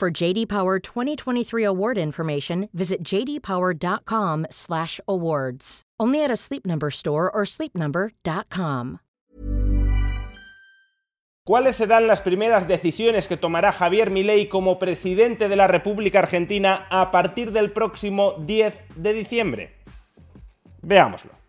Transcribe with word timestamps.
For 0.00 0.10
JD 0.10 0.48
Power 0.48 0.80
2023 0.80 1.62
award 1.62 1.98
information, 1.98 2.70
visit 2.72 3.04
jdpower.com/awards. 3.04 5.82
Only 6.00 6.24
at 6.24 6.30
a 6.30 6.36
Sleep 6.36 6.64
Number 6.64 6.90
store 6.90 7.30
or 7.30 7.44
sleepnumber.com. 7.44 9.00
¿Cuáles 11.44 11.76
serán 11.76 12.06
las 12.06 12.22
primeras 12.22 12.66
decisiones 12.66 13.28
que 13.28 13.36
tomará 13.36 13.72
Javier 13.72 14.10
Milei 14.10 14.48
como 14.48 14.78
presidente 14.78 15.50
de 15.50 15.56
la 15.56 15.66
República 15.66 16.20
Argentina 16.20 16.86
a 16.88 17.10
partir 17.10 17.52
del 17.52 17.72
próximo 17.72 18.36
10 18.38 18.74
de 18.96 19.12
diciembre? 19.12 19.74
Veámoslo. 20.80 21.40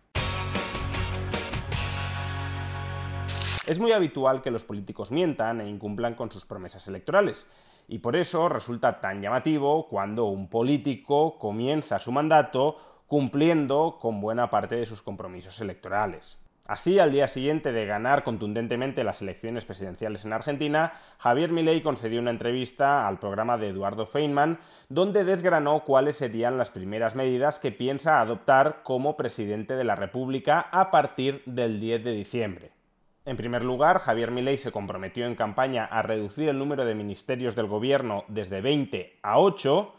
Es 3.66 3.78
muy 3.78 3.92
habitual 3.92 4.42
que 4.42 4.50
los 4.50 4.64
políticos 4.64 5.12
mientan 5.12 5.60
e 5.60 5.68
incumplan 5.68 6.14
con 6.14 6.30
sus 6.30 6.44
promesas 6.44 6.88
electorales, 6.88 7.46
y 7.92 7.98
por 7.98 8.16
eso 8.16 8.48
resulta 8.48 9.02
tan 9.02 9.20
llamativo 9.20 9.86
cuando 9.86 10.24
un 10.24 10.48
político 10.48 11.38
comienza 11.38 11.98
su 11.98 12.10
mandato 12.10 12.78
cumpliendo 13.06 13.98
con 14.00 14.22
buena 14.22 14.48
parte 14.48 14.76
de 14.76 14.86
sus 14.86 15.02
compromisos 15.02 15.60
electorales. 15.60 16.38
Así, 16.66 16.98
al 16.98 17.12
día 17.12 17.28
siguiente 17.28 17.70
de 17.70 17.84
ganar 17.84 18.24
contundentemente 18.24 19.04
las 19.04 19.20
elecciones 19.20 19.66
presidenciales 19.66 20.24
en 20.24 20.32
Argentina, 20.32 20.94
Javier 21.18 21.50
Milei 21.50 21.82
concedió 21.82 22.18
una 22.18 22.30
entrevista 22.30 23.06
al 23.06 23.18
programa 23.18 23.58
de 23.58 23.68
Eduardo 23.68 24.06
Feynman, 24.06 24.58
donde 24.88 25.24
desgranó 25.24 25.84
cuáles 25.84 26.16
serían 26.16 26.56
las 26.56 26.70
primeras 26.70 27.14
medidas 27.14 27.58
que 27.58 27.72
piensa 27.72 28.22
adoptar 28.22 28.82
como 28.84 29.18
presidente 29.18 29.76
de 29.76 29.84
la 29.84 29.96
República 29.96 30.60
a 30.72 30.90
partir 30.90 31.42
del 31.44 31.78
10 31.78 32.04
de 32.04 32.12
diciembre. 32.12 32.81
En 33.24 33.36
primer 33.36 33.62
lugar, 33.62 34.00
Javier 34.00 34.32
Milei 34.32 34.58
se 34.58 34.72
comprometió 34.72 35.26
en 35.26 35.36
campaña 35.36 35.84
a 35.84 36.02
reducir 36.02 36.48
el 36.48 36.58
número 36.58 36.84
de 36.84 36.96
ministerios 36.96 37.54
del 37.54 37.68
gobierno 37.68 38.24
desde 38.26 38.60
20 38.60 39.20
a 39.22 39.38
8, 39.38 39.94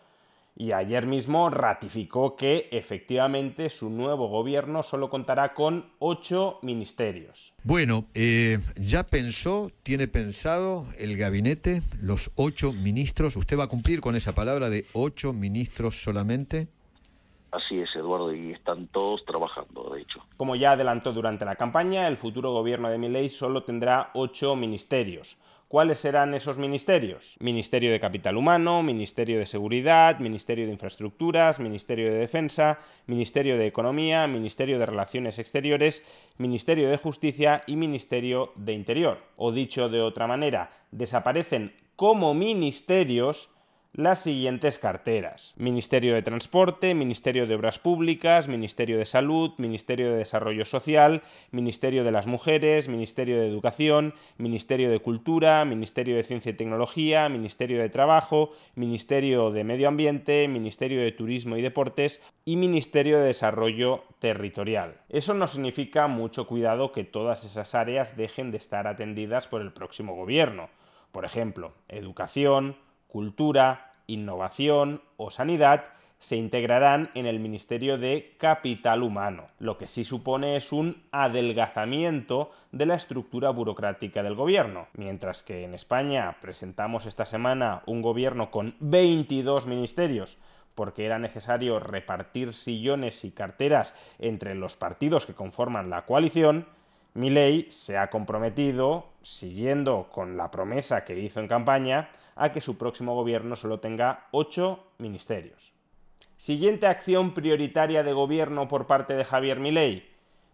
y 0.56 0.72
ayer 0.72 1.08
mismo 1.08 1.50
ratificó 1.50 2.36
que 2.36 2.68
efectivamente 2.72 3.70
su 3.70 3.90
nuevo 3.90 4.28
gobierno 4.28 4.84
solo 4.84 5.10
contará 5.10 5.54
con 5.54 5.94
ocho 6.00 6.60
ministerios. 6.62 7.54
Bueno, 7.64 8.06
eh, 8.14 8.60
ya 8.76 9.04
pensó, 9.04 9.72
tiene 9.82 10.08
pensado 10.08 10.86
el 11.00 11.18
gabinete, 11.18 11.82
los 12.00 12.30
ocho 12.36 12.72
ministros. 12.72 13.36
¿Usted 13.36 13.58
va 13.58 13.64
a 13.64 13.68
cumplir 13.68 14.02
con 14.02 14.16
esa 14.16 14.34
palabra 14.34 14.70
de 14.70 14.86
ocho 14.94 15.34
ministros 15.34 16.04
solamente? 16.04 16.68
Así 17.54 17.80
es, 17.80 17.96
Eduardo, 17.96 18.34
y 18.34 18.52
están 18.52 18.88
todos 18.88 19.24
trabajando, 19.26 19.92
de 19.94 20.02
hecho. 20.02 20.20
Como 20.38 20.56
ya 20.56 20.72
adelantó 20.72 21.14
durante 21.14 21.46
la 21.46 21.56
campaña, 21.56 22.08
el 22.08 22.18
futuro 22.18 22.52
gobierno 22.52 22.90
de 22.90 22.98
Milei 22.98 23.30
solo 23.30 23.62
tendrá 23.62 24.10
ocho 24.16 24.56
ministerios. 24.56 25.38
¿Cuáles 25.68 26.00
serán 26.00 26.34
esos 26.34 26.58
ministerios? 26.58 27.36
Ministerio 27.40 27.92
de 27.92 28.00
Capital 28.00 28.38
Humano, 28.38 28.82
Ministerio 28.82 29.38
de 29.38 29.46
Seguridad, 29.46 30.18
Ministerio 30.18 30.66
de 30.66 30.72
Infraestructuras, 30.72 31.60
Ministerio 31.60 32.12
de 32.12 32.18
Defensa, 32.18 32.80
Ministerio 33.06 33.56
de 33.56 33.68
Economía, 33.68 34.26
Ministerio 34.26 34.80
de 34.80 34.88
Relaciones 34.88 35.38
Exteriores, 35.38 36.04
Ministerio 36.40 36.90
de 36.90 36.98
Justicia 36.98 37.64
y 37.68 37.76
Ministerio 37.76 38.52
de 38.56 38.74
Interior. 38.74 39.20
O 39.38 39.52
dicho 39.52 39.90
de 39.90 40.02
otra 40.02 40.26
manera, 40.26 40.72
desaparecen 40.90 41.76
como 41.96 42.34
ministerios 42.34 43.53
las 43.94 44.24
siguientes 44.24 44.80
carteras. 44.80 45.54
Ministerio 45.56 46.16
de 46.16 46.24
Transporte, 46.24 46.96
Ministerio 46.96 47.46
de 47.46 47.54
Obras 47.54 47.78
Públicas, 47.78 48.48
Ministerio 48.48 48.98
de 48.98 49.06
Salud, 49.06 49.52
Ministerio 49.58 50.10
de 50.10 50.18
Desarrollo 50.18 50.66
Social, 50.66 51.22
Ministerio 51.52 52.04
de 52.04 52.12
las 52.12 52.26
Mujeres, 52.26 52.90
Ministerio 52.90 53.40
de 53.40 53.48
Educación, 53.48 54.16
Ministerio 54.38 54.90
de 54.90 55.00
Cultura, 55.00 55.64
Ministerio 55.64 56.16
de 56.16 56.24
Ciencia 56.24 56.50
y 56.50 56.56
Tecnología, 56.56 57.30
Ministerio 57.30 57.80
de 57.80 57.90
Trabajo, 57.90 58.50
Ministerio 58.74 59.52
de 59.52 59.64
Medio 59.64 59.90
Ambiente, 59.90 60.48
Ministerio 60.48 61.02
de 61.02 61.12
Turismo 61.12 61.56
y 61.56 61.62
Deportes 61.62 62.24
y 62.46 62.56
Ministerio 62.56 63.20
de 63.20 63.26
Desarrollo 63.26 64.06
Territorial. 64.18 65.02
Eso 65.10 65.36
no 65.36 65.48
significa 65.48 66.08
mucho 66.08 66.48
cuidado 66.48 66.92
que 66.92 67.04
todas 67.04 67.44
esas 67.44 67.76
áreas 67.76 68.18
dejen 68.18 68.50
de 68.50 68.58
estar 68.58 68.88
atendidas 68.88 69.48
por 69.48 69.62
el 69.62 69.72
próximo 69.72 70.16
gobierno. 70.16 70.70
Por 71.12 71.26
ejemplo, 71.26 71.74
educación, 71.90 72.76
cultura, 73.14 73.94
innovación 74.08 75.04
o 75.18 75.30
sanidad 75.30 75.86
se 76.18 76.36
integrarán 76.36 77.12
en 77.14 77.28
el 77.28 77.40
Ministerio 77.40 78.00
de 78.00 78.36
Capital 78.40 79.04
Humano, 79.04 79.50
lo 79.60 79.78
que 79.78 79.86
sí 79.86 80.04
supone 80.04 80.56
es 80.56 80.72
un 80.72 81.04
adelgazamiento 81.12 82.50
de 82.72 82.88
la 82.88 82.96
estructura 82.96 83.52
burocrática 83.52 84.24
del 84.24 84.34
gobierno. 84.34 84.88
Mientras 84.94 85.44
que 85.44 85.64
en 85.64 85.76
España 85.76 86.38
presentamos 86.42 87.06
esta 87.06 87.28
semana 87.28 87.84
un 87.86 88.02
gobierno 88.02 88.50
con 88.50 88.76
22 88.80 89.68
ministerios, 89.68 90.40
porque 90.74 91.06
era 91.06 91.20
necesario 91.20 91.80
repartir 91.80 92.54
sillones 92.54 93.26
y 93.26 93.32
carteras 93.32 93.94
entre 94.18 94.56
los 94.56 94.76
partidos 94.76 95.28
que 95.28 95.36
conforman 95.36 95.92
la 95.92 96.06
coalición, 96.06 96.66
Milei 97.14 97.68
se 97.70 97.98
ha 97.98 98.10
comprometido, 98.10 99.06
siguiendo 99.22 100.10
con 100.12 100.36
la 100.36 100.50
promesa 100.50 101.06
que 101.06 101.20
hizo 101.20 101.40
en 101.40 101.48
campaña, 101.48 102.10
a 102.36 102.52
que 102.52 102.62
su 102.62 102.78
próximo 102.78 103.14
gobierno 103.14 103.56
solo 103.56 103.80
tenga 103.80 104.28
ocho 104.32 104.88
ministerios. 104.98 105.74
Siguiente 106.38 106.88
acción 106.88 107.34
prioritaria 107.34 108.04
de 108.04 108.14
gobierno 108.14 108.68
por 108.68 108.88
parte 108.88 109.14
de 109.14 109.26
Javier 109.26 109.60
Milei, 109.60 110.10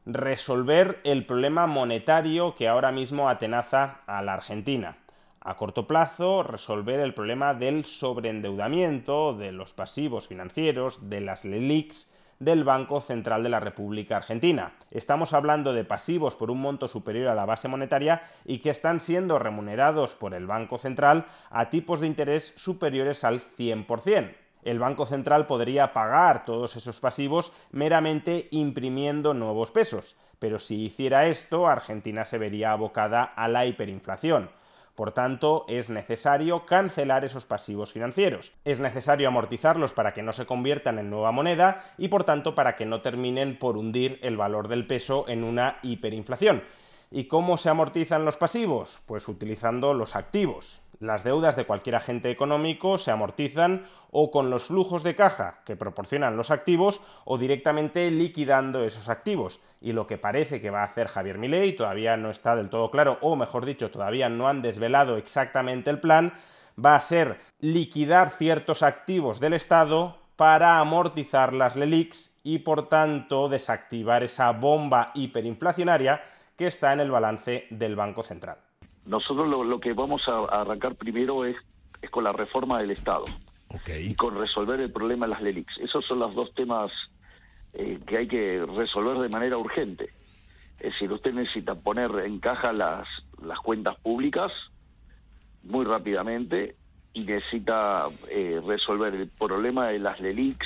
resolver 0.06 1.00
el 1.04 1.26
problema 1.26 1.68
monetario 1.68 2.56
que 2.56 2.68
ahora 2.68 2.92
mismo 2.92 3.30
atenaza 3.30 4.02
a 4.06 4.22
la 4.22 4.34
Argentina. 4.34 4.98
A 5.42 5.56
corto 5.56 5.88
plazo, 5.88 6.44
resolver 6.44 7.00
el 7.00 7.14
problema 7.14 7.54
del 7.54 7.86
sobreendeudamiento, 7.86 9.34
de 9.34 9.54
los 9.54 9.74
pasivos 9.74 10.28
financieros, 10.28 11.10
de 11.10 11.22
las 11.22 11.46
LELIX, 11.46 12.12
del 12.40 12.64
Banco 12.64 13.02
Central 13.02 13.44
de 13.44 13.50
la 13.50 13.60
República 13.60 14.18
Argentina. 14.18 14.72
Estamos 14.92 15.34
hablando 15.34 15.74
de 15.74 15.84
pasivos 15.84 16.36
por 16.36 16.50
un 16.50 16.62
monto 16.62 16.88
superior 16.88 17.28
a 17.28 17.36
la 17.36 17.46
base 17.46 17.68
monetaria 17.68 18.22
y 18.46 18.60
que 18.60 18.70
están 18.70 19.02
siendo 19.02 19.40
remunerados 19.40 20.16
por 20.16 20.34
el 20.34 20.48
Banco 20.48 20.78
Central 20.78 21.26
a 21.50 21.70
tipos 21.70 22.00
de 22.00 22.08
interés 22.08 22.54
superiores 22.56 23.24
al 23.26 23.42
100%. 23.42 24.34
El 24.64 24.80
Banco 24.80 25.06
Central 25.06 25.48
podría 25.48 25.94
pagar 25.94 26.46
todos 26.46 26.76
esos 26.76 27.00
pasivos 27.00 27.54
meramente 27.72 28.48
imprimiendo 28.52 29.34
nuevos 29.34 29.72
pesos, 29.72 30.18
pero 30.38 30.60
si 30.60 30.86
hiciera 30.86 31.28
esto, 31.28 31.68
Argentina 31.68 32.26
se 32.26 32.38
vería 32.38 32.72
abocada 32.72 33.24
a 33.24 33.48
la 33.48 33.66
hiperinflación. 33.66 34.50
Por 35.00 35.14
tanto, 35.14 35.64
es 35.70 35.90
necesario 35.90 36.66
cancelar 36.66 37.24
esos 37.24 37.46
pasivos 37.46 37.94
financieros. 37.94 38.52
Es 38.66 38.80
necesario 38.80 39.30
amortizarlos 39.30 39.94
para 39.94 40.14
que 40.14 40.24
no 40.24 40.34
se 40.34 40.46
conviertan 40.46 41.00
en 41.00 41.10
nueva 41.10 41.32
moneda 41.32 41.86
y 41.98 42.10
por 42.10 42.26
tanto 42.26 42.54
para 42.54 42.76
que 42.76 42.86
no 42.86 43.02
terminen 43.02 43.58
por 43.58 43.78
hundir 43.78 44.20
el 44.24 44.36
valor 44.36 44.68
del 44.68 44.86
peso 44.86 45.24
en 45.30 45.46
una 45.46 45.80
hiperinflación. 45.84 46.66
¿Y 47.12 47.30
cómo 47.30 47.58
se 47.58 47.70
amortizan 47.70 48.26
los 48.26 48.36
pasivos? 48.36 49.02
Pues 49.06 49.30
utilizando 49.30 49.94
los 49.94 50.18
activos. 50.18 50.82
Las 51.00 51.24
deudas 51.24 51.56
de 51.56 51.66
cualquier 51.66 51.96
agente 51.96 52.30
económico 52.30 52.98
se 52.98 53.10
amortizan 53.10 53.86
o 54.12 54.32
con 54.32 54.50
los 54.50 54.66
flujos 54.66 55.02
de 55.02 55.16
caja 55.16 55.62
que 55.64 55.78
proporcionan 55.78 56.36
los 56.36 56.52
activos 56.52 57.00
o 57.24 57.38
directamente 57.38 58.12
liquidando 58.12 58.84
esos 58.84 59.08
activos. 59.08 59.62
Y 59.80 59.94
lo 59.94 60.08
que 60.08 60.18
parece 60.18 60.60
que 60.60 60.72
va 60.72 60.82
a 60.82 60.88
hacer 60.88 61.08
Javier 61.08 61.38
Milei 61.38 61.74
todavía 61.74 62.18
no 62.18 62.30
está 62.30 62.58
del 62.58 62.70
todo 62.70 62.92
claro, 62.92 63.18
o 63.22 63.38
mejor 63.38 63.66
dicho, 63.66 63.92
todavía 63.92 64.28
no 64.28 64.50
han 64.50 64.62
desvelado 64.62 65.16
exactamente 65.16 65.90
el 65.90 66.02
plan, 66.02 66.34
va 66.78 66.96
a 66.96 67.00
ser 67.00 67.40
liquidar 67.62 68.32
ciertos 68.32 68.84
activos 68.84 69.40
del 69.40 69.54
Estado 69.54 70.18
para 70.36 70.80
amortizar 70.80 71.54
las 71.54 71.78
LELIX 71.78 72.42
y 72.44 72.60
por 72.60 72.90
tanto 72.90 73.48
desactivar 73.48 74.24
esa 74.24 74.52
bomba 74.52 75.12
hiperinflacionaria 75.14 76.22
que 76.58 76.68
está 76.68 76.92
en 76.92 77.00
el 77.00 77.12
balance 77.12 77.68
del 77.70 77.96
Banco 77.96 78.22
Central. 78.22 78.69
Nosotros 79.10 79.50
lo, 79.50 79.80
que 79.80 79.94
vamos 79.94 80.22
a, 80.28 80.62
arrancar 80.62 80.94
primero 80.94 81.44
es, 81.44 81.56
es, 82.00 82.12
con 82.12 82.24
la 82.24 82.32
reforma 82.32 82.80
del 82.80 82.92
Estado 82.92 83.26
y 84.00 84.14
con 84.14 84.38
resolver 84.38 84.80
el 84.80 84.92
problema 84.92 85.26
de 85.26 85.32
las 85.32 85.42
LELIX. 85.42 85.80
Esos 85.80 86.06
son 86.06 86.20
los 86.20 86.36
dos 86.36 86.54
temas 86.54 86.92
eh, 87.74 88.00
que 88.06 88.18
hay 88.18 88.28
que 88.28 88.64
resolver 88.68 89.18
de 89.18 89.30
manera 89.30 89.58
urgente. 89.58 90.12
Es 90.80 90.94
decir, 90.94 91.12
usted 91.12 91.34
necesita 91.34 91.74
poner 91.74 92.12
en 92.24 92.40
caja 92.40 92.72
las, 92.72 93.08
las 93.42 93.60
cuentas 93.62 93.98
públicas 94.00 94.52
muy 95.64 95.86
rápidamente 95.86 96.76
y 97.14 97.22
necesita 97.22 98.06
eh, 98.30 98.62
resolver 98.64 99.16
el 99.16 99.28
problema 99.28 99.88
de 99.88 99.98
las 99.98 100.20
LELIX 100.20 100.60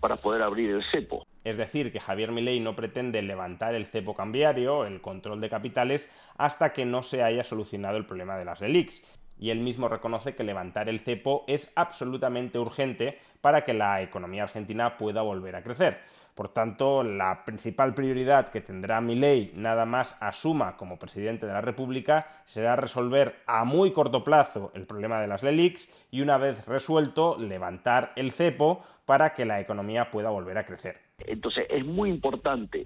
para 0.00 0.16
poder 0.16 0.42
abrir 0.42 0.70
el 0.70 0.82
cepo. 0.90 1.27
Es 1.44 1.56
decir, 1.56 1.92
que 1.92 2.00
Javier 2.00 2.32
Milei 2.32 2.60
no 2.60 2.76
pretende 2.76 3.22
levantar 3.22 3.74
el 3.74 3.86
cepo 3.86 4.14
cambiario, 4.14 4.84
el 4.84 5.00
control 5.00 5.40
de 5.40 5.50
capitales, 5.50 6.10
hasta 6.36 6.72
que 6.72 6.84
no 6.84 7.02
se 7.02 7.22
haya 7.22 7.44
solucionado 7.44 7.96
el 7.96 8.06
problema 8.06 8.36
de 8.36 8.44
las 8.44 8.60
LELIX. 8.60 9.02
Y 9.38 9.50
él 9.50 9.60
mismo 9.60 9.88
reconoce 9.88 10.34
que 10.34 10.42
levantar 10.42 10.88
el 10.88 11.00
cepo 11.00 11.44
es 11.46 11.72
absolutamente 11.76 12.58
urgente 12.58 13.18
para 13.40 13.64
que 13.64 13.72
la 13.72 14.02
economía 14.02 14.42
argentina 14.42 14.96
pueda 14.96 15.22
volver 15.22 15.54
a 15.54 15.62
crecer. 15.62 15.98
Por 16.34 16.50
tanto, 16.50 17.02
la 17.02 17.44
principal 17.44 17.94
prioridad 17.94 18.50
que 18.50 18.60
tendrá 18.60 19.00
Milei 19.00 19.50
nada 19.56 19.84
más 19.86 20.16
asuma 20.20 20.76
como 20.76 20.96
presidente 20.96 21.46
de 21.46 21.52
la 21.52 21.60
República 21.60 22.28
será 22.44 22.76
resolver 22.76 23.42
a 23.46 23.64
muy 23.64 23.92
corto 23.92 24.22
plazo 24.22 24.70
el 24.74 24.86
problema 24.86 25.20
de 25.20 25.26
las 25.26 25.42
LELIX 25.42 25.88
y 26.12 26.20
una 26.20 26.38
vez 26.38 26.64
resuelto 26.66 27.36
levantar 27.38 28.12
el 28.14 28.30
cepo 28.30 28.84
para 29.04 29.34
que 29.34 29.46
la 29.46 29.58
economía 29.58 30.12
pueda 30.12 30.30
volver 30.30 30.58
a 30.58 30.64
crecer. 30.64 31.07
Entonces, 31.26 31.66
es 31.68 31.84
muy 31.84 32.10
importante 32.10 32.84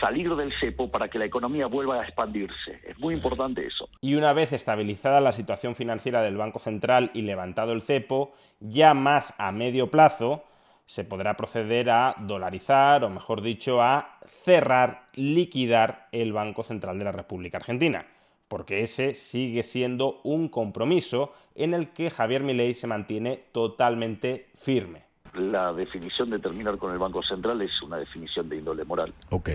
salir 0.00 0.34
del 0.36 0.52
cepo 0.60 0.90
para 0.90 1.08
que 1.08 1.18
la 1.18 1.24
economía 1.24 1.66
vuelva 1.66 2.00
a 2.00 2.04
expandirse. 2.04 2.80
Es 2.86 2.98
muy 2.98 3.14
importante 3.14 3.66
eso. 3.66 3.88
Y 4.00 4.14
una 4.14 4.32
vez 4.32 4.52
estabilizada 4.52 5.20
la 5.20 5.32
situación 5.32 5.74
financiera 5.74 6.22
del 6.22 6.36
Banco 6.36 6.58
Central 6.58 7.10
y 7.14 7.22
levantado 7.22 7.72
el 7.72 7.82
cepo, 7.82 8.34
ya 8.60 8.94
más 8.94 9.34
a 9.38 9.52
medio 9.52 9.90
plazo, 9.90 10.44
se 10.86 11.04
podrá 11.04 11.36
proceder 11.36 11.90
a 11.90 12.14
dolarizar, 12.20 13.04
o 13.04 13.10
mejor 13.10 13.42
dicho, 13.42 13.82
a 13.82 14.18
cerrar, 14.44 15.08
liquidar 15.14 16.08
el 16.12 16.32
Banco 16.32 16.62
Central 16.62 16.98
de 16.98 17.04
la 17.04 17.12
República 17.12 17.58
Argentina, 17.58 18.06
porque 18.48 18.82
ese 18.82 19.14
sigue 19.14 19.62
siendo 19.62 20.20
un 20.22 20.48
compromiso 20.48 21.32
en 21.54 21.74
el 21.74 21.88
que 21.88 22.10
Javier 22.10 22.44
Milei 22.44 22.74
se 22.74 22.86
mantiene 22.86 23.44
totalmente 23.52 24.50
firme. 24.54 25.05
La 25.38 25.72
definición 25.72 26.30
de 26.30 26.38
terminar 26.38 26.78
con 26.78 26.92
el 26.92 26.98
Banco 26.98 27.22
Central 27.22 27.60
es 27.62 27.82
una 27.82 27.98
definición 27.98 28.48
de 28.48 28.56
índole 28.56 28.84
moral. 28.84 29.12
Ok. 29.30 29.50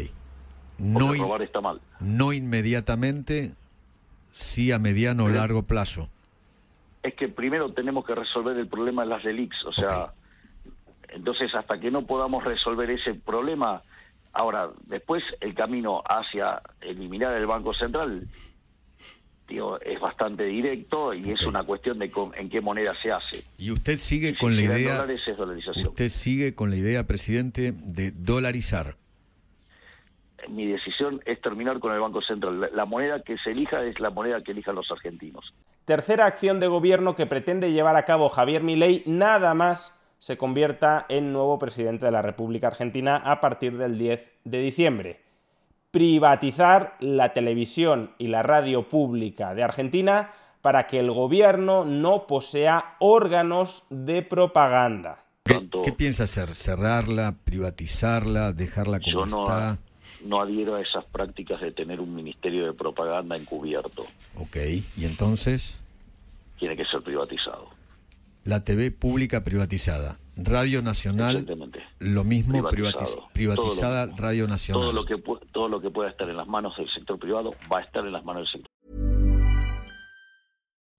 No, 0.78 1.14
robar 1.14 1.42
está 1.42 1.62
mal. 1.62 1.80
no 2.00 2.34
inmediatamente, 2.34 3.54
sí 4.32 4.72
a 4.72 4.80
mediano 4.80 5.26
o 5.26 5.30
largo 5.30 5.64
plazo. 5.64 6.10
Es 7.04 7.14
que 7.16 7.28
primero 7.28 7.72
tenemos 7.72 8.06
que 8.06 8.16
resolver 8.16 8.58
el 8.58 8.68
problema 8.68 9.04
de 9.04 9.10
las 9.10 9.24
relics, 9.24 9.64
o 9.66 9.74
sea, 9.74 10.14
entonces, 11.12 11.54
hasta 11.54 11.80
que 11.80 11.92
no 11.92 12.06
podamos 12.06 12.44
resolver 12.44 12.90
ese 12.90 13.14
problema, 13.14 13.84
ahora, 14.34 14.70
después 14.86 15.24
el 15.42 15.54
camino 15.54 16.02
hacia 16.06 16.62
eliminar 16.80 17.34
el 17.34 17.46
Banco 17.46 17.74
Central 17.74 18.28
es 19.86 20.00
bastante 20.00 20.44
directo 20.46 21.14
y 21.14 21.32
es 21.32 21.46
una 21.46 21.64
cuestión 21.64 22.00
de 22.00 22.12
en 22.36 22.50
qué 22.50 22.62
moneda 22.62 22.94
se 23.02 23.12
hace. 23.12 23.44
Y 23.58 23.72
usted 23.72 23.98
sigue 23.98 24.36
con 24.38 24.56
la 24.56 24.62
idea. 24.62 25.06
Usted 25.88 26.10
sigue 26.10 26.56
con 26.56 26.70
la 26.70 26.78
idea, 26.78 27.06
presidente, 27.08 27.74
de 27.74 28.12
dolarizar. 28.12 28.96
Mi 30.50 30.66
decisión 30.66 31.22
es 31.26 31.40
terminar 31.42 31.80
con 31.80 31.94
el 31.94 32.00
Banco 32.00 32.22
Central. 32.22 32.72
La 32.74 32.86
moneda 32.86 33.22
que 33.22 33.38
se 33.38 33.52
elija 33.52 33.84
es 33.84 34.00
la 34.00 34.10
moneda 34.10 34.42
que 34.42 34.52
elijan 34.52 34.76
los 34.76 34.90
argentinos. 34.92 35.54
Tercera 35.86 36.26
acción 36.26 36.60
de 36.60 36.68
gobierno 36.68 37.16
que 37.16 37.26
pretende 37.26 37.72
llevar 37.72 37.96
a 37.96 38.06
cabo 38.06 38.30
Javier 38.30 38.64
Milei, 38.64 39.04
nada 39.06 39.54
más 39.54 40.00
se 40.20 40.38
convierta 40.38 41.06
en 41.10 41.34
nuevo 41.34 41.58
presidente 41.58 42.06
de 42.06 42.12
la 42.12 42.22
República 42.22 42.68
Argentina 42.68 43.16
a 43.18 43.42
partir 43.42 43.78
del 43.78 43.98
10 43.98 44.22
de 44.44 44.62
diciembre. 44.62 45.21
Privatizar 45.92 46.96
la 47.00 47.34
televisión 47.34 48.12
y 48.18 48.28
la 48.28 48.44
radio 48.44 48.88
pública 48.88 49.54
de 49.54 49.64
Argentina 49.64 50.32
para 50.62 50.88
que 50.88 51.00
el 51.00 51.12
gobierno 51.12 51.86
no 51.86 52.28
posea 52.28 52.96
órganos 53.00 53.84
de 53.90 54.22
propaganda. 54.22 55.26
¿Qué, 55.44 55.92
piensa 55.92 56.24
hacer? 56.24 56.56
¿Cerrarla, 56.56 57.36
privatizarla, 57.44 58.54
dejarla 58.54 59.00
como 59.00 59.26
no, 59.26 59.44
está? 59.44 59.80
No 60.26 60.40
adhiero 60.40 60.76
a 60.76 60.82
esas 60.82 61.04
prácticas 61.06 61.60
de 61.62 61.72
tener 61.72 62.00
un 62.00 62.16
ministerio 62.16 62.66
de 62.66 62.74
propaganda 62.74 63.36
encubierto. 63.36 64.06
Ok, 64.38 64.58
¿y 64.98 65.06
entonces? 65.06 65.78
Tiene 66.58 66.78
que 66.78 66.86
ser 66.86 67.02
privatizado 67.02 67.82
la 68.44 68.64
TV 68.64 68.92
pública 68.92 69.44
privatizada. 69.44 70.18
Radio 70.38 70.82
Nacional, 70.82 71.46
lo 72.00 72.24
mismo 72.24 72.68
privatizada 72.70 74.06
Radio 74.18 74.48
Nacional. 74.48 74.82
Todo 74.82 74.94
lo, 74.94 75.06
que, 75.06 75.18
todo 75.52 75.68
lo 75.68 75.82
que 75.82 75.90
pueda 75.90 76.10
estar 76.10 76.30
en 76.30 76.38
las 76.38 76.48
manos 76.48 76.76
del 76.78 76.90
sector 76.90 77.20
privado 77.20 77.54
va 77.72 77.80
a 77.80 77.82
estar 77.82 78.06
en 78.06 78.14
las 78.14 78.24
manos 78.24 78.44
del 78.44 78.62
sector. 78.62 78.72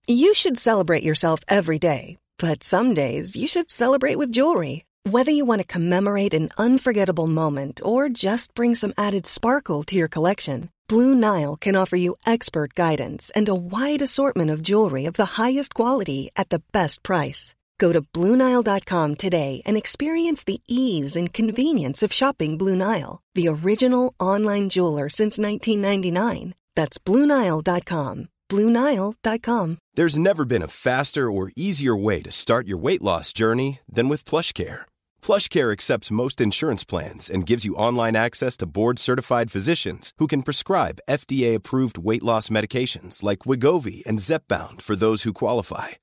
You 0.07 0.33
should 0.33 0.57
celebrate 0.57 1.03
yourself 1.03 1.41
every 1.47 1.79
day, 1.79 2.17
but 2.37 2.61
some 2.61 2.93
days 2.93 3.35
you 3.35 3.47
should 3.47 3.71
celebrate 3.71 4.17
with 4.17 4.31
jewelry. 4.31 4.83
Whether 5.09 5.31
you 5.31 5.45
want 5.45 5.61
to 5.61 5.67
commemorate 5.67 6.33
an 6.33 6.49
unforgettable 6.57 7.27
moment 7.27 7.81
or 7.83 8.09
just 8.09 8.53
bring 8.53 8.75
some 8.75 8.93
added 8.97 9.25
sparkle 9.25 9.83
to 9.83 9.95
your 9.95 10.07
collection. 10.07 10.69
Blue 10.87 11.15
Nile 11.15 11.55
can 11.55 11.75
offer 11.75 11.95
you 11.95 12.15
expert 12.27 12.73
guidance 12.73 13.29
and 13.35 13.49
a 13.49 13.55
wide 13.55 14.01
assortment 14.01 14.51
of 14.51 14.61
jewelry 14.61 15.05
of 15.05 15.13
the 15.15 15.41
highest 15.41 15.73
quality 15.73 16.29
at 16.35 16.49
the 16.49 16.61
best 16.71 17.03
price. 17.03 17.55
Go 17.83 17.91
to 17.91 18.01
BlueNile.com 18.01 19.15
today 19.15 19.61
and 19.65 19.75
experience 19.75 20.45
the 20.45 20.61
ease 20.69 21.17
and 21.19 21.33
convenience 21.33 22.01
of 22.05 22.13
shopping 22.13 22.57
Blue 22.57 22.77
Nile, 22.77 23.19
the 23.35 23.49
original 23.49 24.13
online 24.19 24.69
jeweler 24.69 25.09
since 25.09 25.37
1999. 25.37 26.53
That's 26.77 26.97
BlueNile.com. 26.97 28.29
BlueNile.com. 28.49 29.77
There's 29.95 30.19
never 30.29 30.45
been 30.45 30.63
a 30.63 30.75
faster 30.87 31.29
or 31.29 31.51
easier 31.57 31.95
way 31.95 32.21
to 32.21 32.31
start 32.31 32.67
your 32.67 32.77
weight 32.77 33.01
loss 33.01 33.33
journey 33.33 33.79
than 33.95 34.07
with 34.07 34.23
PlushCare 34.23 34.85
PlushCare 35.23 35.71
accepts 35.71 36.11
most 36.11 36.41
insurance 36.41 36.83
plans 36.83 37.29
and 37.29 37.45
gives 37.45 37.63
you 37.63 37.75
online 37.75 38.15
access 38.15 38.57
to 38.57 38.65
board-certified 38.65 39.49
physicians 39.49 40.11
who 40.17 40.27
can 40.27 40.43
prescribe 40.43 40.99
FDA-approved 41.09 41.97
weight 41.97 42.23
loss 42.23 42.49
medications 42.49 43.23
like 43.23 43.45
Wigovi 43.49 44.05
and 44.05 44.19
Zepbound 44.19 44.81
for 44.81 44.97
those 44.97 45.23
who 45.23 45.31
qualify. 45.31 46.02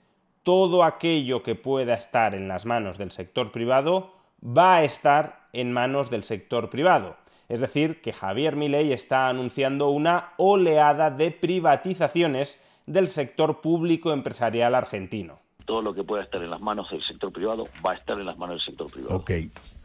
Todo 0.43 0.83
aquello 0.83 1.43
que 1.43 1.55
pueda 1.55 1.93
estar 1.93 2.33
en 2.33 2.47
las 2.47 2.65
manos 2.65 2.97
del 2.97 3.11
sector 3.11 3.51
privado 3.51 4.13
va 4.43 4.77
a 4.77 4.83
estar 4.83 5.47
en 5.53 5.71
manos 5.71 6.09
del 6.09 6.23
sector 6.23 6.69
privado. 6.69 7.17
Es 7.47 7.59
decir, 7.59 8.01
que 8.01 8.13
Javier 8.13 8.55
Milei 8.55 8.93
está 8.93 9.27
anunciando 9.27 9.89
una 9.89 10.29
oleada 10.37 11.11
de 11.11 11.31
privatizaciones 11.31 12.61
del 12.85 13.07
sector 13.07 13.61
público 13.61 14.13
empresarial 14.13 14.73
argentino. 14.73 15.39
Todo 15.65 15.81
lo 15.81 15.93
que 15.93 16.03
pueda 16.03 16.23
estar 16.23 16.41
en 16.41 16.49
las 16.49 16.61
manos 16.61 16.89
del 16.89 17.03
sector 17.03 17.31
privado 17.31 17.67
va 17.85 17.91
a 17.91 17.95
estar 17.95 18.17
en 18.19 18.25
las 18.25 18.37
manos 18.37 18.55
del 18.55 18.65
sector 18.65 18.91
privado. 18.91 19.15
Ok. 19.15 19.31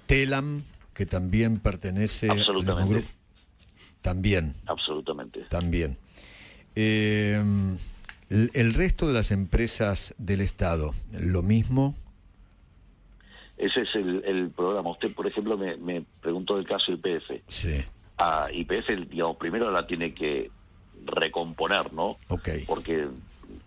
Telam, 0.07 0.63
que 0.95 1.07
también 1.07 1.59
pertenece 1.59 2.31
Absolutamente. 2.31 3.05
También. 4.01 4.55
Absolutamente. 4.67 5.41
También. 5.51 5.99
Eh, 6.77 7.43
el, 8.31 8.75
resto 8.75 9.07
de 9.07 9.15
las 9.15 9.31
empresas 9.31 10.15
del 10.19 10.41
Estado, 10.41 10.93
¿lo 11.13 11.43
mismo? 11.43 11.95
Ese 13.57 13.83
es 13.83 13.95
el, 13.95 14.51
programa. 14.55 14.91
Usted, 14.91 15.13
por 15.13 15.27
ejemplo, 15.27 15.57
me, 15.57 16.05
preguntó 16.21 16.57
del 16.57 16.67
caso 16.67 16.93
IPF. 16.93 17.43
Sí. 17.49 17.83
A 18.19 18.49
IPF, 18.53 19.09
digamos, 19.09 19.37
primero 19.37 19.71
la 19.71 19.87
tiene 19.87 20.13
que 20.13 20.51
recomponer, 21.05 21.93
¿no? 21.93 22.17
Ok. 22.29 22.49
Porque, 22.67 23.07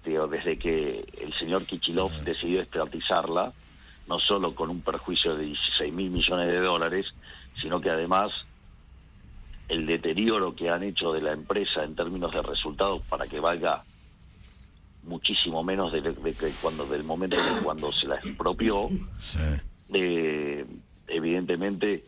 desde 0.03 0.57
que 0.57 1.05
el 1.21 1.33
señor 1.39 1.65
Kichilov 1.65 2.11
ah. 2.13 2.21
decidió 2.23 2.61
estatizarla, 2.61 3.53
no 4.07 4.19
solo 4.19 4.53
con 4.55 4.69
un 4.69 4.81
perjuicio 4.81 5.35
de 5.35 5.45
16 5.45 5.93
mil 5.93 6.09
millones 6.09 6.47
de 6.47 6.59
dólares, 6.59 7.05
sino 7.61 7.79
que 7.79 7.89
además 7.89 8.31
el 9.69 9.85
deterioro 9.85 10.55
que 10.55 10.69
han 10.69 10.83
hecho 10.83 11.13
de 11.13 11.21
la 11.21 11.31
empresa 11.31 11.83
en 11.83 11.95
términos 11.95 12.31
de 12.31 12.41
resultados 12.41 13.03
para 13.07 13.27
que 13.27 13.39
valga 13.39 13.83
muchísimo 15.09 15.63
menos 15.63 15.91
de, 15.91 16.01
cuando 16.61 16.85
del 16.85 17.03
momento 17.03 17.35
de 17.35 17.61
cuando 17.61 17.91
se 17.91 18.07
la 18.07 18.15
expropió. 18.15 18.87
Eh, 19.91 20.65
evidentemente, 21.07 22.05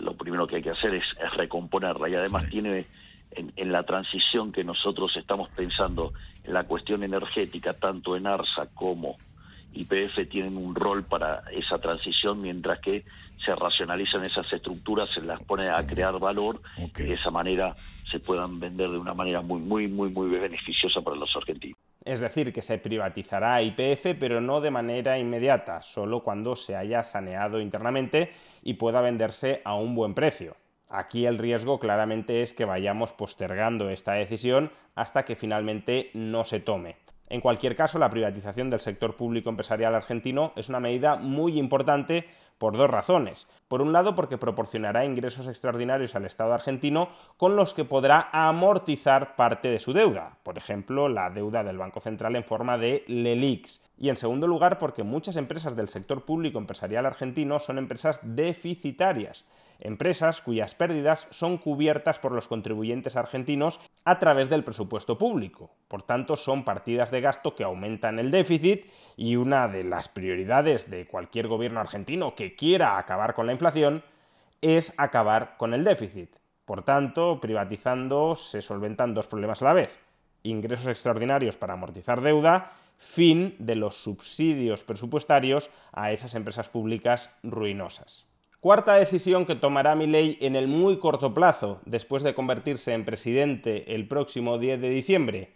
lo 0.00 0.14
primero 0.14 0.46
que 0.46 0.56
hay 0.56 0.62
que 0.62 0.70
hacer 0.70 0.94
es, 0.94 1.04
recomponerla 1.36 2.08
y 2.08 2.14
además 2.14 2.48
tiene 2.48 2.86
en, 3.32 3.72
la 3.72 3.82
transición 3.82 4.52
que 4.52 4.62
nosotros 4.62 5.16
estamos 5.16 5.48
pensando 5.50 6.12
en 6.44 6.52
la 6.52 6.64
cuestión 6.64 7.02
energética, 7.02 7.72
tanto 7.74 8.16
en 8.16 8.26
ARSA 8.26 8.66
como 8.74 9.16
IPF 9.72 10.28
tienen 10.30 10.56
un 10.56 10.74
rol 10.74 11.04
para 11.04 11.42
esa 11.52 11.78
transición, 11.78 12.40
mientras 12.40 12.80
que 12.80 13.04
se 13.44 13.54
racionalizan 13.54 14.24
esas 14.24 14.52
estructuras, 14.52 15.08
se 15.14 15.20
las 15.20 15.42
pone 15.42 15.68
a 15.70 15.86
crear 15.86 16.18
valor 16.18 16.60
y 16.76 16.90
de 16.90 17.14
esa 17.14 17.30
manera 17.30 17.74
se 18.10 18.18
puedan 18.18 18.58
vender 18.58 18.90
de 18.90 18.98
una 18.98 19.14
manera 19.14 19.40
muy, 19.42 19.60
muy, 19.60 19.88
muy, 19.88 20.10
muy 20.10 20.28
beneficiosa 20.30 21.00
para 21.00 21.16
los 21.16 21.34
argentinos. 21.36 21.78
Es 22.04 22.20
decir, 22.20 22.52
que 22.52 22.62
se 22.62 22.78
privatizará 22.78 23.60
IPF, 23.62 24.16
pero 24.18 24.40
no 24.40 24.60
de 24.60 24.70
manera 24.70 25.18
inmediata, 25.18 25.82
solo 25.82 26.22
cuando 26.22 26.56
se 26.56 26.76
haya 26.76 27.02
saneado 27.04 27.60
internamente 27.60 28.32
y 28.62 28.74
pueda 28.74 29.00
venderse 29.00 29.60
a 29.64 29.74
un 29.74 29.94
buen 29.94 30.14
precio. 30.14 30.56
Aquí 30.88 31.26
el 31.26 31.36
riesgo 31.36 31.78
claramente 31.78 32.42
es 32.42 32.52
que 32.52 32.64
vayamos 32.64 33.12
postergando 33.12 33.90
esta 33.90 34.14
decisión 34.14 34.70
hasta 34.94 35.24
que 35.24 35.36
finalmente 35.36 36.10
no 36.14 36.44
se 36.44 36.60
tome. 36.60 36.96
En 37.30 37.42
cualquier 37.42 37.76
caso, 37.76 37.98
la 37.98 38.08
privatización 38.08 38.70
del 38.70 38.80
sector 38.80 39.14
público 39.16 39.50
empresarial 39.50 39.94
argentino 39.94 40.52
es 40.56 40.68
una 40.70 40.80
medida 40.80 41.16
muy 41.16 41.58
importante 41.58 42.26
por 42.56 42.76
dos 42.76 42.90
razones. 42.90 43.46
Por 43.68 43.82
un 43.82 43.92
lado, 43.92 44.14
porque 44.14 44.38
proporcionará 44.38 45.04
ingresos 45.04 45.46
extraordinarios 45.46 46.16
al 46.16 46.24
Estado 46.24 46.54
argentino 46.54 47.10
con 47.36 47.54
los 47.54 47.74
que 47.74 47.84
podrá 47.84 48.30
amortizar 48.32 49.36
parte 49.36 49.68
de 49.68 49.78
su 49.78 49.92
deuda, 49.92 50.38
por 50.42 50.58
ejemplo, 50.58 51.08
la 51.08 51.30
deuda 51.30 51.62
del 51.62 51.78
Banco 51.78 52.00
Central 52.00 52.34
en 52.34 52.44
forma 52.44 52.78
de 52.78 53.04
LELIX. 53.06 53.84
Y 53.98 54.08
en 54.08 54.16
segundo 54.16 54.46
lugar, 54.46 54.78
porque 54.78 55.02
muchas 55.02 55.36
empresas 55.36 55.76
del 55.76 55.88
sector 55.88 56.24
público 56.24 56.58
empresarial 56.58 57.04
argentino 57.04 57.58
son 57.58 57.78
empresas 57.78 58.20
deficitarias 58.36 59.44
empresas 59.78 60.40
cuyas 60.40 60.74
pérdidas 60.74 61.28
son 61.30 61.58
cubiertas 61.58 62.18
por 62.18 62.32
los 62.32 62.48
contribuyentes 62.48 63.16
argentinos 63.16 63.80
a 64.04 64.18
través 64.18 64.48
del 64.50 64.64
presupuesto 64.64 65.18
público. 65.18 65.70
Por 65.88 66.02
tanto, 66.02 66.36
son 66.36 66.64
partidas 66.64 67.10
de 67.10 67.20
gasto 67.20 67.54
que 67.54 67.64
aumentan 67.64 68.18
el 68.18 68.30
déficit 68.30 68.86
y 69.16 69.36
una 69.36 69.68
de 69.68 69.84
las 69.84 70.08
prioridades 70.08 70.90
de 70.90 71.06
cualquier 71.06 71.48
gobierno 71.48 71.80
argentino 71.80 72.34
que 72.34 72.54
quiera 72.54 72.98
acabar 72.98 73.34
con 73.34 73.46
la 73.46 73.52
inflación 73.52 74.02
es 74.60 74.94
acabar 74.96 75.56
con 75.56 75.74
el 75.74 75.84
déficit. 75.84 76.30
Por 76.64 76.82
tanto, 76.82 77.40
privatizando 77.40 78.36
se 78.36 78.60
solventan 78.60 79.14
dos 79.14 79.26
problemas 79.26 79.62
a 79.62 79.66
la 79.66 79.72
vez. 79.72 79.98
Ingresos 80.42 80.88
extraordinarios 80.88 81.56
para 81.56 81.74
amortizar 81.74 82.20
deuda, 82.20 82.72
fin 82.98 83.54
de 83.58 83.76
los 83.76 83.96
subsidios 83.96 84.84
presupuestarios 84.84 85.70
a 85.92 86.12
esas 86.12 86.34
empresas 86.34 86.68
públicas 86.68 87.34
ruinosas. 87.42 88.27
Cuarta 88.60 88.94
decisión 88.94 89.46
que 89.46 89.54
tomará 89.54 89.94
Milei 89.94 90.36
en 90.40 90.56
el 90.56 90.66
muy 90.66 90.98
corto 90.98 91.32
plazo, 91.32 91.80
después 91.84 92.24
de 92.24 92.34
convertirse 92.34 92.92
en 92.92 93.04
presidente 93.04 93.94
el 93.94 94.08
próximo 94.08 94.58
10 94.58 94.80
de 94.80 94.90
diciembre, 94.90 95.52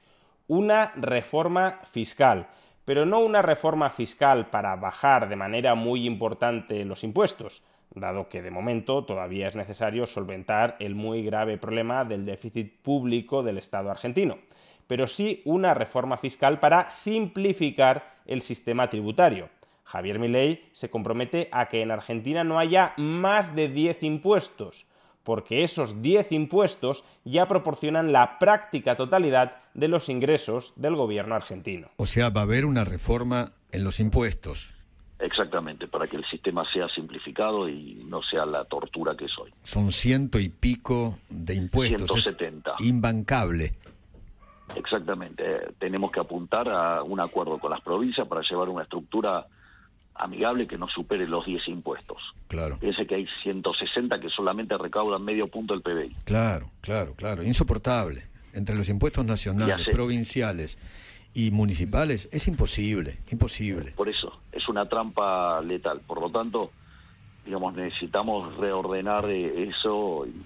una 0.46 0.92
reforma 0.94 1.80
fiscal, 1.90 2.46
pero 2.84 3.04
no 3.04 3.18
una 3.18 3.42
reforma 3.42 3.90
fiscal 3.90 4.50
para 4.50 4.76
bajar 4.76 5.28
de 5.28 5.34
manera 5.34 5.74
muy 5.74 6.06
importante 6.06 6.84
los 6.84 7.02
impuestos, 7.02 7.64
dado 7.92 8.28
que 8.28 8.40
de 8.40 8.52
momento 8.52 9.04
todavía 9.04 9.48
es 9.48 9.56
necesario 9.56 10.06
solventar 10.06 10.76
el 10.78 10.94
muy 10.94 11.24
grave 11.24 11.58
problema 11.58 12.04
del 12.04 12.24
déficit 12.24 12.82
público 12.82 13.42
del 13.42 13.58
Estado 13.58 13.90
argentino, 13.90 14.38
pero 14.86 15.08
sí 15.08 15.42
una 15.44 15.74
reforma 15.74 16.18
fiscal 16.18 16.60
para 16.60 16.88
simplificar 16.92 18.18
el 18.26 18.42
sistema 18.42 18.88
tributario 18.88 19.48
Javier 19.92 20.18
Milei 20.18 20.64
se 20.72 20.88
compromete 20.88 21.50
a 21.52 21.68
que 21.68 21.82
en 21.82 21.90
Argentina 21.90 22.44
no 22.44 22.58
haya 22.58 22.94
más 22.96 23.54
de 23.54 23.68
10 23.68 24.02
impuestos, 24.04 24.86
porque 25.22 25.64
esos 25.64 26.00
10 26.00 26.32
impuestos 26.32 27.04
ya 27.24 27.46
proporcionan 27.46 28.10
la 28.10 28.38
práctica 28.38 28.96
totalidad 28.96 29.60
de 29.74 29.88
los 29.88 30.08
ingresos 30.08 30.72
del 30.76 30.96
gobierno 30.96 31.34
argentino. 31.34 31.88
O 31.98 32.06
sea, 32.06 32.30
va 32.30 32.40
a 32.40 32.44
haber 32.44 32.64
una 32.64 32.84
reforma 32.84 33.52
en 33.70 33.84
los 33.84 34.00
impuestos. 34.00 34.70
Exactamente, 35.18 35.86
para 35.86 36.06
que 36.06 36.16
el 36.16 36.24
sistema 36.24 36.64
sea 36.72 36.88
simplificado 36.88 37.68
y 37.68 38.02
no 38.06 38.22
sea 38.22 38.46
la 38.46 38.64
tortura 38.64 39.14
que 39.14 39.26
es 39.26 39.38
hoy. 39.38 39.52
Son 39.62 39.92
ciento 39.92 40.40
y 40.40 40.48
pico 40.48 41.18
de 41.28 41.54
impuestos. 41.54 42.10
170. 42.10 42.76
imbancable. 42.80 43.74
Exactamente. 44.74 45.44
tenemos 45.78 46.10
que 46.10 46.20
apuntar 46.20 46.66
a 46.70 47.02
un 47.02 47.20
acuerdo 47.20 47.58
con 47.58 47.70
las 47.70 47.82
provincias 47.82 48.26
para 48.26 48.40
llevar 48.40 48.70
una 48.70 48.84
estructura 48.84 49.46
amigable 50.14 50.66
que 50.66 50.78
no 50.78 50.88
supere 50.88 51.26
los 51.26 51.46
10 51.46 51.68
impuestos. 51.68 52.18
Claro. 52.48 52.78
Piense 52.78 53.06
que 53.06 53.14
hay 53.14 53.26
160 53.42 54.20
que 54.20 54.28
solamente 54.28 54.76
recaudan 54.76 55.24
medio 55.24 55.48
punto 55.48 55.74
del 55.74 55.82
PBI. 55.82 56.16
Claro, 56.24 56.70
claro, 56.80 57.14
claro. 57.14 57.42
Insoportable. 57.42 58.24
Entre 58.52 58.76
los 58.76 58.88
impuestos 58.88 59.24
nacionales, 59.24 59.88
provinciales 59.90 60.78
y 61.32 61.50
municipales 61.50 62.28
es 62.32 62.46
imposible, 62.48 63.18
imposible. 63.30 63.92
Por 63.92 64.10
eso, 64.10 64.40
es 64.52 64.68
una 64.68 64.86
trampa 64.86 65.62
letal. 65.62 66.00
Por 66.00 66.20
lo 66.20 66.30
tanto, 66.30 66.70
digamos, 67.46 67.74
necesitamos 67.74 68.54
reordenar 68.58 69.28
eh, 69.30 69.70
eso 69.70 70.26
y, 70.26 70.44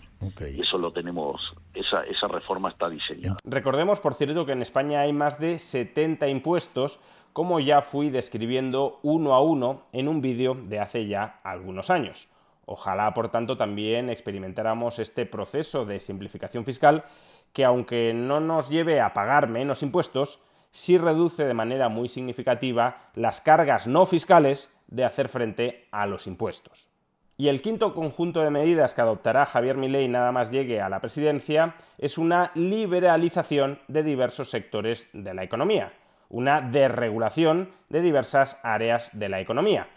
eso 0.60 0.78
lo 0.78 0.92
tenemos, 0.92 1.40
esa, 1.74 2.02
esa 2.04 2.26
reforma 2.28 2.70
está 2.70 2.88
diseñada. 2.88 3.36
Recordemos, 3.44 4.00
por 4.00 4.14
cierto, 4.14 4.46
que 4.46 4.52
en 4.52 4.62
España 4.62 5.00
hay 5.00 5.12
más 5.12 5.38
de 5.38 5.58
70 5.58 6.28
impuestos 6.28 7.00
como 7.36 7.60
ya 7.60 7.82
fui 7.82 8.08
describiendo 8.08 8.98
uno 9.02 9.34
a 9.34 9.42
uno 9.42 9.82
en 9.92 10.08
un 10.08 10.22
vídeo 10.22 10.54
de 10.54 10.80
hace 10.80 11.06
ya 11.06 11.38
algunos 11.42 11.90
años. 11.90 12.30
Ojalá, 12.64 13.12
por 13.12 13.28
tanto, 13.28 13.58
también 13.58 14.08
experimentáramos 14.08 14.98
este 14.98 15.26
proceso 15.26 15.84
de 15.84 16.00
simplificación 16.00 16.64
fiscal 16.64 17.04
que, 17.52 17.66
aunque 17.66 18.14
no 18.14 18.40
nos 18.40 18.70
lleve 18.70 19.02
a 19.02 19.12
pagar 19.12 19.50
menos 19.50 19.82
impuestos, 19.82 20.40
sí 20.70 20.96
reduce 20.96 21.44
de 21.44 21.52
manera 21.52 21.90
muy 21.90 22.08
significativa 22.08 23.10
las 23.14 23.42
cargas 23.42 23.86
no 23.86 24.06
fiscales 24.06 24.74
de 24.86 25.04
hacer 25.04 25.28
frente 25.28 25.88
a 25.90 26.06
los 26.06 26.26
impuestos. 26.26 26.88
Y 27.36 27.48
el 27.48 27.60
quinto 27.60 27.92
conjunto 27.92 28.40
de 28.40 28.48
medidas 28.48 28.94
que 28.94 29.02
adoptará 29.02 29.44
Javier 29.44 29.76
Milei 29.76 30.08
nada 30.08 30.32
más 30.32 30.50
llegue 30.50 30.80
a 30.80 30.88
la 30.88 31.00
presidencia 31.00 31.74
es 31.98 32.16
una 32.16 32.50
liberalización 32.54 33.78
de 33.88 34.02
diversos 34.02 34.48
sectores 34.48 35.10
de 35.12 35.34
la 35.34 35.42
economía 35.42 35.92
una 36.28 36.60
desregulación 36.60 37.70
de 37.88 38.00
diversas 38.02 38.60
áreas 38.62 39.18
de 39.18 39.28
la 39.28 39.40
economía. 39.40 39.88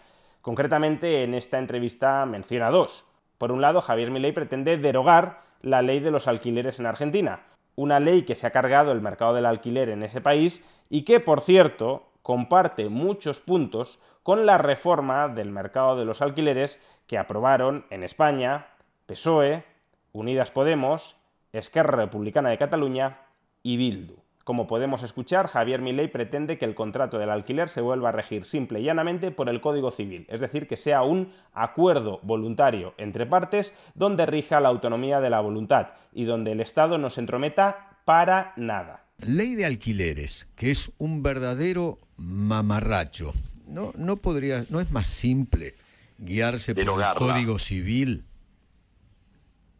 Concretamente, 0.42 1.22
en 1.22 1.34
esta 1.34 1.58
entrevista 1.58 2.24
menciona 2.26 2.70
dos. 2.70 3.04
Por 3.38 3.52
un 3.52 3.60
lado, 3.60 3.80
Javier 3.80 4.10
Milei 4.10 4.32
pretende 4.32 4.78
derogar 4.78 5.42
la 5.62 5.82
ley 5.82 6.00
de 6.00 6.10
los 6.10 6.28
alquileres 6.28 6.78
en 6.78 6.86
Argentina, 6.86 7.40
una 7.76 8.00
ley 8.00 8.22
que 8.22 8.34
se 8.34 8.46
ha 8.46 8.50
cargado 8.50 8.92
el 8.92 9.00
mercado 9.00 9.34
del 9.34 9.46
alquiler 9.46 9.88
en 9.88 10.02
ese 10.02 10.20
país 10.20 10.64
y 10.88 11.02
que, 11.02 11.20
por 11.20 11.40
cierto, 11.40 12.10
comparte 12.22 12.88
muchos 12.88 13.40
puntos 13.40 13.98
con 14.22 14.46
la 14.46 14.58
reforma 14.58 15.28
del 15.28 15.50
mercado 15.50 15.96
de 15.96 16.04
los 16.04 16.22
alquileres 16.22 16.80
que 17.06 17.18
aprobaron 17.18 17.86
en 17.90 18.02
España 18.02 18.68
PSOE, 19.06 19.64
Unidas 20.12 20.50
Podemos, 20.50 21.16
Esquerra 21.52 21.96
Republicana 21.96 22.50
de 22.50 22.58
Cataluña 22.58 23.22
y 23.62 23.76
Bildu. 23.76 24.16
Como 24.50 24.66
podemos 24.66 25.04
escuchar, 25.04 25.46
Javier 25.46 25.80
Milei 25.80 26.08
pretende 26.08 26.58
que 26.58 26.64
el 26.64 26.74
contrato 26.74 27.20
del 27.20 27.30
alquiler 27.30 27.68
se 27.68 27.82
vuelva 27.82 28.08
a 28.08 28.12
regir 28.12 28.44
simple 28.44 28.80
y 28.80 28.82
llanamente 28.82 29.30
por 29.30 29.48
el 29.48 29.60
Código 29.60 29.92
Civil, 29.92 30.26
es 30.28 30.40
decir, 30.40 30.66
que 30.66 30.76
sea 30.76 31.02
un 31.02 31.32
acuerdo 31.54 32.18
voluntario 32.24 32.92
entre 32.98 33.26
partes 33.26 33.72
donde 33.94 34.26
rija 34.26 34.58
la 34.58 34.68
autonomía 34.68 35.20
de 35.20 35.30
la 35.30 35.40
voluntad 35.40 35.90
y 36.12 36.24
donde 36.24 36.50
el 36.50 36.60
Estado 36.60 36.98
no 36.98 37.10
se 37.10 37.20
entrometa 37.20 38.00
para 38.04 38.52
nada. 38.56 39.04
Ley 39.24 39.54
de 39.54 39.66
alquileres, 39.66 40.48
que 40.56 40.72
es 40.72 40.90
un 40.98 41.22
verdadero 41.22 42.00
mamarracho. 42.16 43.30
No, 43.68 43.92
no 43.96 44.16
podría, 44.16 44.64
no 44.68 44.80
es 44.80 44.90
más 44.90 45.06
simple 45.06 45.76
guiarse 46.18 46.74
por 46.74 47.00
el 47.00 47.14
Código 47.16 47.60
Civil. 47.60 48.24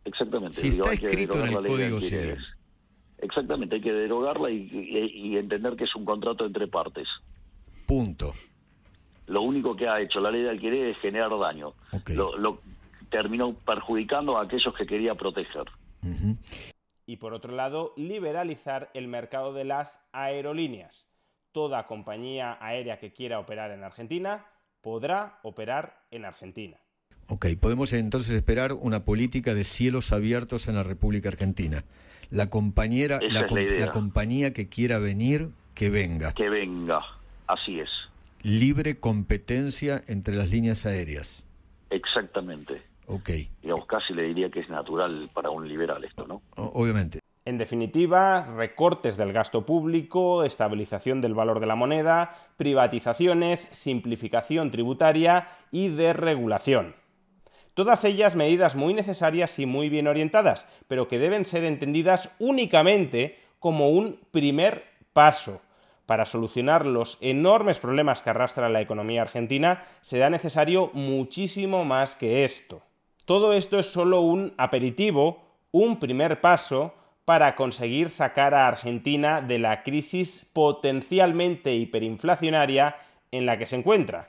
Exactamente. 0.04 0.60
Si 0.60 0.68
está 0.68 0.92
escrito 0.92 1.44
en 1.44 1.56
el 1.56 1.66
Código 1.66 2.00
Civil. 2.00 2.38
Exactamente, 3.22 3.76
hay 3.76 3.80
que 3.80 3.92
derogarla 3.92 4.50
y, 4.50 5.36
entender 5.36 5.76
que 5.76 5.84
es 5.84 5.94
un 5.94 6.04
contrato 6.04 6.46
entre 6.46 6.66
partes. 6.68 7.06
Punto. 7.86 8.32
Lo 9.26 9.42
único 9.42 9.76
que 9.76 9.88
ha 9.88 10.00
hecho 10.00 10.20
la 10.20 10.30
ley 10.30 10.42
de 10.42 10.50
alquiler 10.50 10.88
es 10.88 10.98
generar 10.98 11.30
daño. 11.38 11.74
Lo, 12.08 12.60
terminó 13.10 13.54
perjudicando 13.54 14.38
a 14.38 14.44
aquellos 14.44 14.74
que 14.74 14.86
quería 14.86 15.14
proteger. 15.14 15.64
Y 17.06 17.16
por 17.16 17.34
otro 17.34 17.54
lado, 17.54 17.92
liberalizar 17.96 18.90
el 18.94 19.08
mercado 19.08 19.52
de 19.52 19.64
las 19.64 20.00
aerolíneas. 20.12 21.06
Toda 21.52 21.86
compañía 21.86 22.56
aérea 22.60 23.00
que 23.00 23.12
quiera 23.12 23.40
operar 23.40 23.72
en 23.72 23.82
Argentina 23.82 24.46
podrá 24.80 25.40
operar 25.42 26.04
en 26.10 26.24
Argentina. 26.24 26.76
Ok, 27.26 27.46
podemos 27.60 27.92
entonces 27.92 28.34
esperar 28.34 28.72
una 28.72 29.04
política 29.04 29.54
de 29.54 29.64
cielos 29.64 30.12
abiertos 30.12 30.68
en 30.68 30.76
la 30.76 30.82
República 30.82 31.28
Argentina. 31.28 31.84
La 32.30 32.48
compañera, 32.48 33.18
la, 33.20 33.46
la 33.50 33.90
compañía 33.90 34.52
que 34.52 34.68
quiera 34.68 34.98
venir, 34.98 35.50
que 35.74 35.90
venga. 35.90 36.32
Que 36.32 36.48
venga, 36.48 37.00
así 37.46 37.80
es. 37.80 37.90
Libre 38.42 38.98
competencia 39.00 40.00
entre 40.06 40.34
las 40.34 40.50
líneas 40.50 40.86
aéreas. 40.86 41.44
Exactamente. 41.90 42.82
Ok. 43.06 43.30
Digamos, 43.62 43.86
casi 43.86 44.14
le 44.14 44.22
diría 44.22 44.48
que 44.50 44.60
es 44.60 44.68
natural 44.68 45.28
para 45.34 45.50
un 45.50 45.66
liberal 45.66 46.04
esto, 46.04 46.26
¿no? 46.26 46.42
obviamente. 46.54 47.20
En 47.44 47.58
definitiva, 47.58 48.46
recortes 48.54 49.16
del 49.16 49.32
gasto 49.32 49.66
público, 49.66 50.44
estabilización 50.44 51.20
del 51.20 51.34
valor 51.34 51.58
de 51.58 51.66
la 51.66 51.74
moneda, 51.74 52.34
privatizaciones, 52.56 53.60
simplificación 53.72 54.70
tributaria 54.70 55.48
y 55.72 55.88
desregulación. 55.88 56.94
Todas 57.80 58.04
ellas 58.04 58.36
medidas 58.36 58.76
muy 58.76 58.92
necesarias 58.92 59.58
y 59.58 59.64
muy 59.64 59.88
bien 59.88 60.06
orientadas, 60.06 60.68
pero 60.86 61.08
que 61.08 61.18
deben 61.18 61.46
ser 61.46 61.64
entendidas 61.64 62.30
únicamente 62.38 63.38
como 63.58 63.88
un 63.88 64.20
primer 64.30 64.84
paso. 65.14 65.62
Para 66.04 66.26
solucionar 66.26 66.84
los 66.84 67.16
enormes 67.22 67.78
problemas 67.78 68.20
que 68.20 68.28
arrastra 68.28 68.68
la 68.68 68.82
economía 68.82 69.22
argentina, 69.22 69.82
será 70.02 70.28
necesario 70.28 70.90
muchísimo 70.92 71.86
más 71.86 72.16
que 72.16 72.44
esto. 72.44 72.82
Todo 73.24 73.54
esto 73.54 73.78
es 73.78 73.86
solo 73.86 74.20
un 74.20 74.52
aperitivo, 74.58 75.42
un 75.72 75.98
primer 75.98 76.42
paso 76.42 76.92
para 77.24 77.56
conseguir 77.56 78.10
sacar 78.10 78.54
a 78.54 78.68
Argentina 78.68 79.40
de 79.40 79.58
la 79.58 79.84
crisis 79.84 80.50
potencialmente 80.52 81.74
hiperinflacionaria 81.76 82.96
en 83.30 83.46
la 83.46 83.56
que 83.56 83.64
se 83.64 83.76
encuentra. 83.76 84.28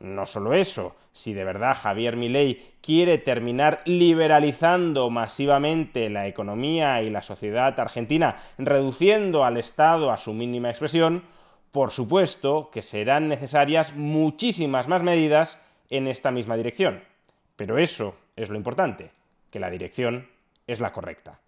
No 0.00 0.26
solo 0.26 0.54
eso, 0.54 0.96
si 1.12 1.32
de 1.32 1.44
verdad 1.44 1.76
Javier 1.80 2.16
Milei 2.16 2.74
quiere 2.80 3.18
terminar 3.18 3.80
liberalizando 3.84 5.08
masivamente 5.08 6.10
la 6.10 6.26
economía 6.26 7.00
y 7.02 7.10
la 7.10 7.22
sociedad 7.22 7.78
argentina, 7.78 8.36
reduciendo 8.58 9.44
al 9.44 9.56
Estado 9.56 10.10
a 10.10 10.18
su 10.18 10.32
mínima 10.32 10.70
expresión, 10.70 11.22
por 11.70 11.90
supuesto 11.90 12.70
que 12.72 12.82
serán 12.82 13.28
necesarias 13.28 13.94
muchísimas 13.94 14.88
más 14.88 15.02
medidas 15.02 15.64
en 15.90 16.08
esta 16.08 16.30
misma 16.30 16.56
dirección. 16.56 17.02
Pero 17.56 17.78
eso 17.78 18.16
es 18.36 18.50
lo 18.50 18.56
importante, 18.56 19.10
que 19.50 19.60
la 19.60 19.70
dirección 19.70 20.28
es 20.66 20.80
la 20.80 20.92
correcta. 20.92 21.38